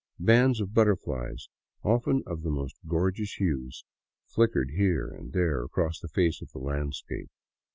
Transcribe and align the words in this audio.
Bands 0.17 0.59
of 0.59 0.73
butterflies, 0.73 1.47
often 1.83 2.23
of 2.25 2.41
the 2.41 2.49
most 2.49 2.75
gorgeous 2.87 3.33
hues, 3.33 3.85
flickered 4.25 4.71
here 4.71 5.07
and 5.09 5.31
there 5.31 5.63
across 5.63 5.99
the 5.99 6.07
face 6.07 6.41
of 6.41 6.49
the 6.51 6.57
landscape. 6.57 7.29